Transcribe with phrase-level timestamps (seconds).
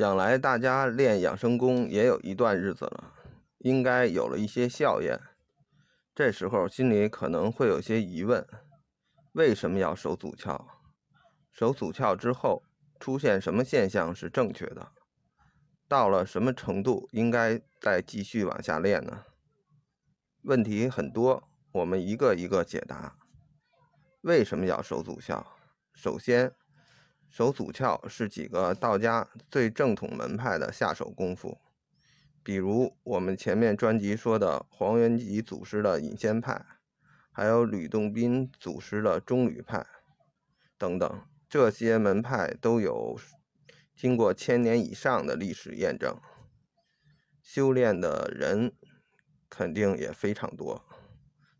[0.00, 3.12] 想来大家练养生功也有一段日子了，
[3.58, 5.20] 应该有了一些效验。
[6.14, 8.42] 这时候心里可能会有些疑问：
[9.32, 10.58] 为什么要手足窍？
[11.52, 12.62] 手足窍之后
[12.98, 14.90] 出现什么现象是正确的？
[15.86, 19.26] 到了什么程度应该再继续往下练呢？
[20.44, 23.18] 问题很多，我们一个一个解答。
[24.22, 25.44] 为什么要手足窍？
[25.92, 26.54] 首先，
[27.30, 31.58] 手足窍是几个道家最正统门派的下手功夫，
[32.42, 36.66] 比如我们前面专辑说的黄元吉祖师的隐仙派，
[37.30, 39.86] 还有吕洞宾祖师的中吕派
[40.76, 43.16] 等等，这些门派都有
[43.94, 46.20] 经过千年以上的历史验证，
[47.40, 48.72] 修炼的人
[49.48, 50.84] 肯定也非常多，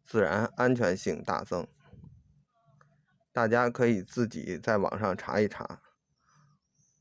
[0.04, 1.68] 自然安全性大增。
[3.32, 5.80] 大家可以自己在网上查一查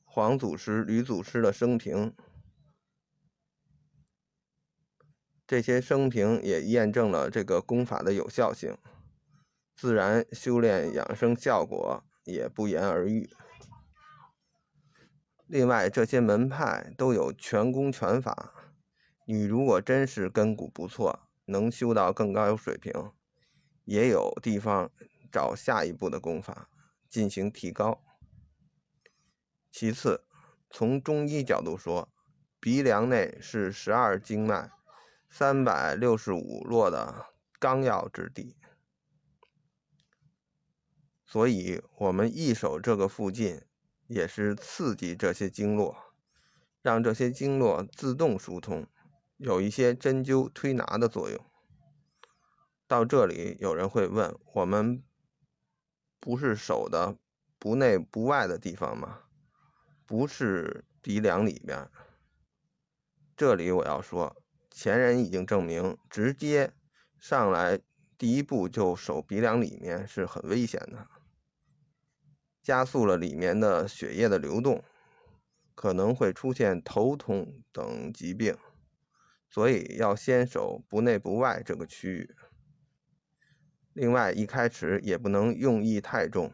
[0.03, 2.15] 黄祖师、吕祖师的生平，
[5.47, 8.77] 这些生平也验证了这个功法的有效性，
[9.75, 13.29] 自然修炼养生效果也不言而喻。
[15.47, 18.53] 另外，这些门派都有全功全法，
[19.25, 22.93] 你如果真是根骨不错，能修到更高水平，
[23.85, 24.91] 也有地方。
[25.31, 26.69] 找下一步的功法
[27.09, 28.03] 进行提高。
[29.71, 30.25] 其次，
[30.69, 32.09] 从中医角度说，
[32.59, 34.71] 鼻梁内是十二经脉、
[35.29, 37.27] 三百六十五络的
[37.59, 38.57] 纲要之地，
[41.25, 43.61] 所以我们一手这个附近
[44.07, 45.95] 也是刺激这些经络，
[46.81, 48.87] 让这些经络自动疏通，
[49.37, 51.45] 有一些针灸推拿的作用。
[52.87, 55.03] 到这里，有人会问我们。
[56.19, 57.15] 不是手的
[57.57, 59.19] 不内不外的地方吗？
[60.05, 61.89] 不是鼻梁里边。
[63.37, 64.35] 这里我要说，
[64.69, 66.73] 前人已经证明，直接
[67.17, 67.79] 上来
[68.17, 71.07] 第一步就手鼻梁里面是很危险的，
[72.61, 74.83] 加速了里面的血液的流动，
[75.73, 78.57] 可能会出现头痛等疾病，
[79.49, 82.35] 所以要先手不内不外这个区域。
[83.93, 86.53] 另外，一开始也不能用意太重。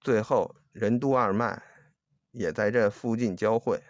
[0.00, 1.62] 最后，任督二脉
[2.30, 3.82] 也在这附近交汇，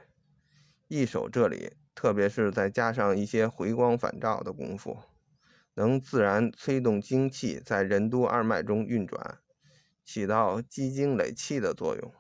[0.86, 4.98] 一手这里，特别是再加上一些回光返照的功夫，
[5.74, 9.40] 能自然催动精气在任督二脉中运转，
[10.04, 12.12] 起到积精累气的作用。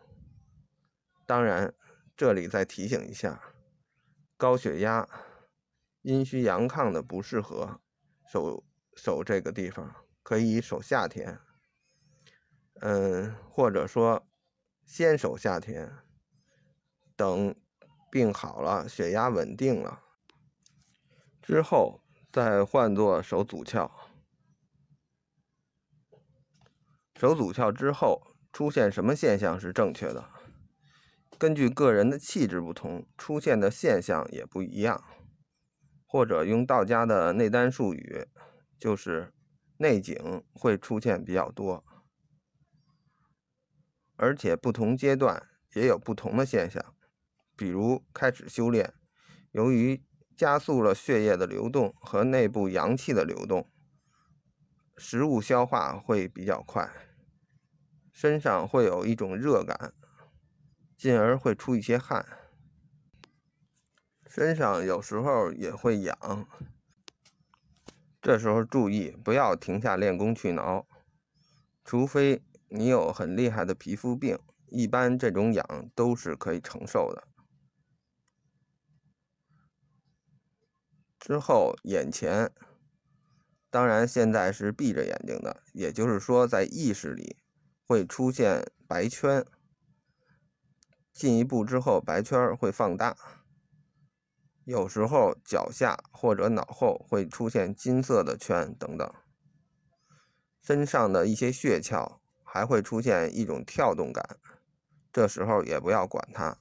[1.24, 1.72] 当然，
[2.16, 3.54] 这里再提醒一下，
[4.36, 5.08] 高血压、
[6.02, 7.80] 阴虚阳亢的不适合
[8.30, 8.64] 手。
[9.00, 9.94] 守这个地方
[10.24, 11.38] 可以守夏天，
[12.80, 14.26] 嗯，或者说
[14.84, 15.98] 先守夏天，
[17.14, 17.54] 等
[18.10, 20.02] 病好了，血压稳定了
[21.40, 22.00] 之后，
[22.32, 23.88] 再换做手足窍。
[27.14, 30.28] 手足窍之后出现什么现象是正确的？
[31.38, 35.04] 根据个人的气质不同，出现的现象也不一样。
[36.04, 38.26] 或者用道家的内丹术语。
[38.78, 39.32] 就是
[39.78, 41.84] 内景会出现比较多，
[44.16, 46.94] 而且不同阶段也有不同的现象。
[47.56, 48.94] 比如开始修炼，
[49.50, 50.04] 由于
[50.36, 53.68] 加速了血液的流动和内部阳气的流动，
[54.96, 56.88] 食物消化会比较快，
[58.12, 59.92] 身上会有一种热感，
[60.96, 62.24] 进而会出一些汗，
[64.28, 66.48] 身上有时候也会痒。
[68.20, 70.86] 这时候注意，不要停下练功去挠，
[71.84, 77.28] 除非你有很厉害的皮肤病，一般这种痒都是可以承受的。
[81.18, 82.52] 之后眼前，
[83.70, 87.36] 当然现在是闭着眼睛的，也就是说在意识里
[87.86, 89.44] 会出现白圈，
[91.12, 93.16] 进一步之后白圈会放大。
[94.68, 99.10] 有时候脚下或者脑后会出现金色的圈等等，
[100.60, 104.36] 身上的一些血窍还会出现一种跳动感，
[105.10, 106.58] 这时候也不要管它。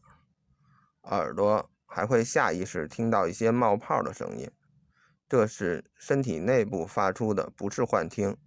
[1.04, 4.50] 耳朵还会下意识听到一些冒泡的声音，
[5.27, 8.38] 这是身体内部发出的，不是幻听，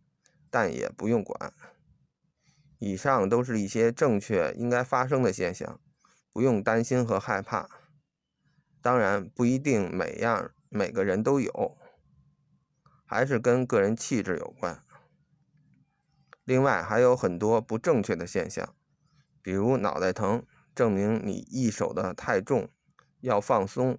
[0.48, 1.52] 但也不用管。
[2.78, 5.78] 以上都是一些正确应该发生的现象，
[6.32, 7.68] 不用担心和害怕。
[8.82, 11.78] 当然不一定每样每个人都有，
[13.04, 14.82] 还是跟个人气质有关。
[16.44, 18.74] 另外还有很多不正确的现象，
[19.42, 20.44] 比如脑袋疼，
[20.74, 22.68] 证明你一手的太重，
[23.20, 23.98] 要放松，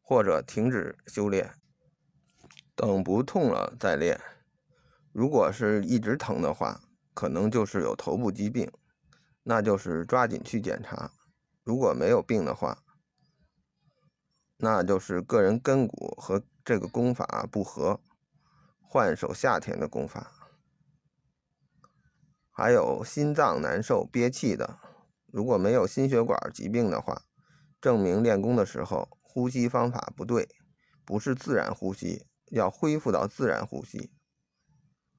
[0.00, 1.54] 或者停止修炼，
[2.74, 4.20] 等不痛了再练。
[5.12, 6.80] 如果是一直疼的话，
[7.12, 8.70] 可能就是有头部疾病，
[9.42, 11.12] 那就是抓紧去检查。
[11.64, 12.81] 如果没有病的话，
[14.64, 18.00] 那就是个人根骨和这个功法不合，
[18.80, 20.30] 换手夏天的功法。
[22.48, 24.78] 还有心脏难受、憋气的，
[25.26, 27.22] 如果没有心血管疾病的话，
[27.80, 30.48] 证明练功的时候呼吸方法不对，
[31.04, 34.12] 不是自然呼吸，要恢复到自然呼吸。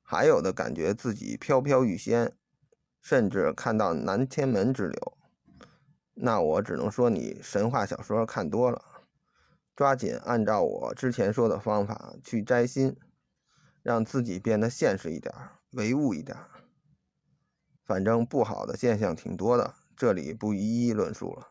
[0.01, 2.37] 还有的感觉自己飘飘欲仙，
[3.01, 5.17] 甚至看到南天门之流，
[6.13, 8.92] 那我只能说你神话小说看多了。
[9.75, 12.95] 抓紧按照我之前说的方法去摘心，
[13.81, 15.33] 让自己变得现实一点、
[15.71, 16.37] 唯物一点。
[17.83, 21.47] 反正不好的现象挺多的，这里不一一论述了。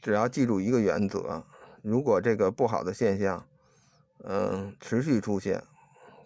[0.00, 1.44] 只要记住一个原则：
[1.82, 3.46] 如果这个不好的现象，
[4.24, 5.64] 嗯，持续出现，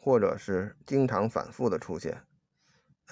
[0.01, 2.23] 或者是经常反复的出现，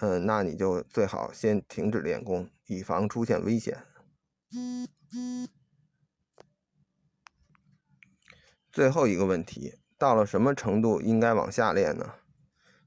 [0.00, 3.86] 嗯，那你就最好先停止练功，以防出现危险。
[8.72, 12.14] 最后一个问题，到了什么程度应该往下练呢？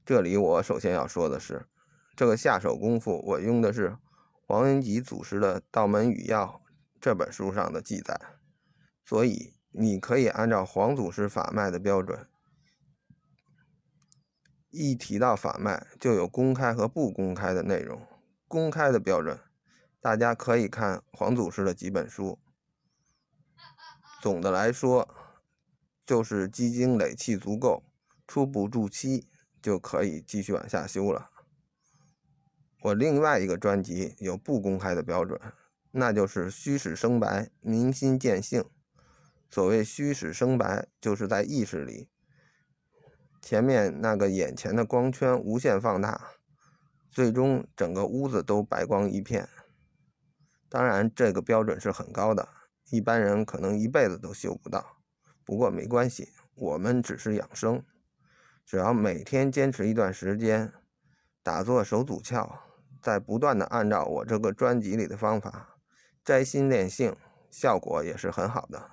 [0.04, 1.68] 这里我首先要说的是，
[2.16, 3.96] 这个下手功夫我用的是
[4.48, 6.44] 黄云吉祖师的《道门语要》
[7.00, 8.20] 这本书上的记载，
[9.04, 12.26] 所以你可以按照黄祖师法脉的标准，
[14.70, 18.04] 一提到法脉就有公开和不公开的内容。
[18.48, 19.38] 公开的标准，
[20.00, 22.40] 大家可以看黄祖师的几本书。
[24.20, 25.15] 总的来说。
[26.06, 27.82] 就是基金累计足够，
[28.28, 29.26] 初步筑期
[29.60, 31.30] 就可以继续往下修了。
[32.82, 35.40] 我另外一个专辑有不公开的标准，
[35.90, 38.64] 那就是虚实生白，明心见性。
[39.50, 42.08] 所谓虚实生白，就是在意识里，
[43.42, 46.32] 前面那个眼前的光圈无限放大，
[47.10, 49.48] 最终整个屋子都白光一片。
[50.68, 52.48] 当然，这个标准是很高的，
[52.90, 54.98] 一般人可能一辈子都修不到。
[55.46, 57.84] 不过没关系，我们只是养生，
[58.64, 60.72] 只要每天坚持一段时间，
[61.40, 62.50] 打坐手足窍，
[63.00, 65.78] 再不断的按照我这个专辑里的方法
[66.24, 67.16] 摘心练性，
[67.48, 68.90] 效果也是很好的。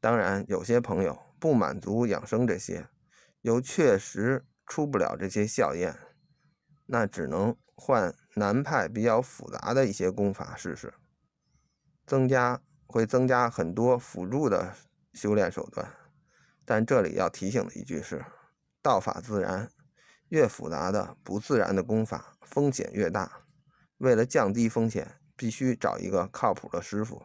[0.00, 2.86] 当然，有些朋友不满足养生这些，
[3.40, 5.98] 又确实出不了这些效验，
[6.86, 10.94] 那只能换南派比较复杂的一些功法试试，
[12.06, 14.72] 增加会增加很多辅助的。
[15.16, 15.90] 修炼手段，
[16.66, 18.22] 但这里要提醒的一句是：
[18.82, 19.72] 道法自然，
[20.28, 23.46] 越复杂的不自然的功法，风险越大。
[23.96, 27.22] 为了降低风险，必须找一个靠谱的师傅。